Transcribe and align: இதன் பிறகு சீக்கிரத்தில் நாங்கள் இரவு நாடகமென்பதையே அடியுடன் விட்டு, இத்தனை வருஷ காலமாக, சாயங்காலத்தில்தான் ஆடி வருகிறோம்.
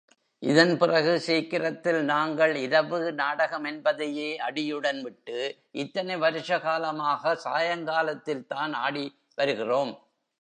இதன் 0.43 0.77
பிறகு 0.77 1.19
சீக்கிரத்தில் 1.19 1.99
நாங்கள் 2.03 2.55
இரவு 2.55 2.99
நாடகமென்பதையே 3.11 4.29
அடியுடன் 4.47 5.01
விட்டு, 5.01 5.37
இத்தனை 5.71 6.17
வருஷ 6.17 6.59
காலமாக, 6.59 7.33
சாயங்காலத்தில்தான் 7.43 8.73
ஆடி 8.73 9.05
வருகிறோம். 9.35 9.93